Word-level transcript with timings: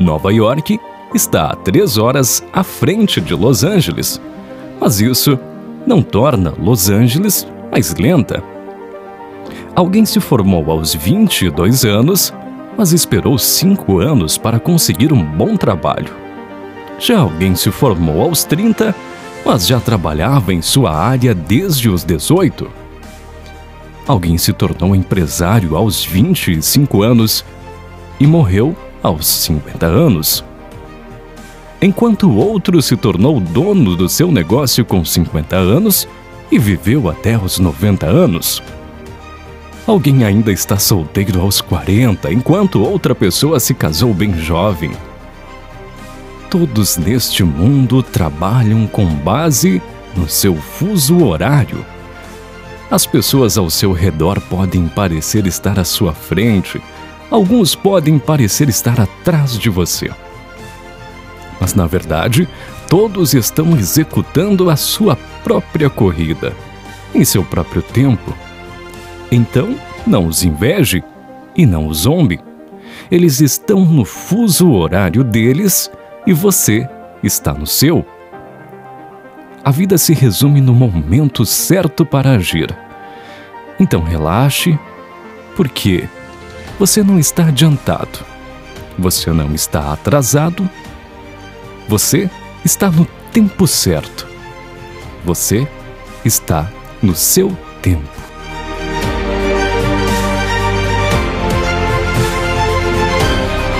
Nova 0.00 0.32
York 0.32 0.78
está 1.14 1.48
a 1.50 1.56
três 1.56 1.98
horas 1.98 2.44
à 2.52 2.62
frente 2.62 3.20
de 3.20 3.34
Los 3.34 3.64
Angeles, 3.64 4.20
mas 4.80 5.00
isso 5.00 5.38
não 5.86 6.02
torna 6.02 6.52
Los 6.58 6.88
Angeles 6.88 7.46
mais 7.70 7.94
lenta. 7.94 8.42
Alguém 9.74 10.04
se 10.04 10.20
formou 10.20 10.70
aos 10.70 10.94
22 10.94 11.84
anos, 11.84 12.32
mas 12.76 12.92
esperou 12.92 13.36
cinco 13.38 13.98
anos 13.98 14.38
para 14.38 14.60
conseguir 14.60 15.12
um 15.12 15.24
bom 15.24 15.56
trabalho. 15.56 16.12
Já 16.98 17.18
alguém 17.18 17.54
se 17.56 17.70
formou 17.70 18.22
aos 18.22 18.44
30, 18.44 18.94
mas 19.44 19.66
já 19.66 19.80
trabalhava 19.80 20.54
em 20.54 20.62
sua 20.62 20.94
área 20.94 21.34
desde 21.34 21.88
os 21.88 22.04
18. 22.04 22.83
Alguém 24.06 24.36
se 24.36 24.52
tornou 24.52 24.94
empresário 24.94 25.76
aos 25.76 26.04
25 26.04 27.02
anos 27.02 27.44
e 28.20 28.26
morreu 28.26 28.76
aos 29.02 29.26
50 29.26 29.86
anos. 29.86 30.44
Enquanto 31.80 32.30
outro 32.30 32.80
se 32.82 32.96
tornou 32.96 33.40
dono 33.40 33.96
do 33.96 34.08
seu 34.08 34.30
negócio 34.30 34.84
com 34.84 35.04
50 35.04 35.56
anos 35.56 36.08
e 36.50 36.58
viveu 36.58 37.08
até 37.08 37.36
os 37.36 37.58
90 37.58 38.06
anos. 38.06 38.62
Alguém 39.86 40.24
ainda 40.24 40.50
está 40.50 40.78
solteiro 40.78 41.40
aos 41.40 41.60
40, 41.60 42.32
enquanto 42.32 42.82
outra 42.82 43.14
pessoa 43.14 43.60
se 43.60 43.74
casou 43.74 44.14
bem 44.14 44.34
jovem. 44.38 44.92
Todos 46.48 46.96
neste 46.96 47.42
mundo 47.42 48.02
trabalham 48.02 48.86
com 48.86 49.04
base 49.06 49.82
no 50.16 50.28
seu 50.28 50.54
fuso 50.54 51.24
horário. 51.24 51.84
As 52.94 53.04
pessoas 53.04 53.58
ao 53.58 53.68
seu 53.68 53.90
redor 53.90 54.40
podem 54.42 54.86
parecer 54.86 55.48
estar 55.48 55.80
à 55.80 55.84
sua 55.84 56.14
frente, 56.14 56.80
alguns 57.28 57.74
podem 57.74 58.20
parecer 58.20 58.68
estar 58.68 59.00
atrás 59.00 59.58
de 59.58 59.68
você. 59.68 60.12
Mas 61.60 61.74
na 61.74 61.88
verdade, 61.88 62.48
todos 62.88 63.34
estão 63.34 63.76
executando 63.76 64.70
a 64.70 64.76
sua 64.76 65.16
própria 65.42 65.90
corrida, 65.90 66.52
em 67.12 67.24
seu 67.24 67.44
próprio 67.44 67.82
tempo 67.82 68.32
então, 69.34 69.74
não 70.06 70.26
os 70.26 70.44
inveje 70.44 71.02
e 71.56 71.66
não 71.66 71.88
os 71.88 71.98
zombe. 71.98 72.38
Eles 73.10 73.40
estão 73.40 73.84
no 73.84 74.04
fuso 74.04 74.70
horário 74.70 75.24
deles 75.24 75.90
e 76.24 76.32
você 76.32 76.88
está 77.20 77.52
no 77.52 77.66
seu. 77.66 78.06
A 79.64 79.72
vida 79.72 79.98
se 79.98 80.14
resume 80.14 80.60
no 80.60 80.72
momento 80.72 81.44
certo 81.44 82.06
para 82.06 82.32
agir. 82.32 82.83
Então 83.78 84.02
relaxe, 84.02 84.78
porque 85.56 86.08
você 86.78 87.02
não 87.02 87.18
está 87.18 87.46
adiantado, 87.46 88.20
você 88.98 89.30
não 89.30 89.54
está 89.54 89.92
atrasado, 89.92 90.68
você 91.88 92.30
está 92.64 92.90
no 92.90 93.04
tempo 93.32 93.66
certo, 93.66 94.26
você 95.24 95.68
está 96.24 96.70
no 97.02 97.14
seu 97.14 97.56
tempo. 97.82 98.23